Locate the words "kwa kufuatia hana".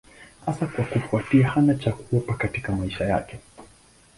0.67-1.75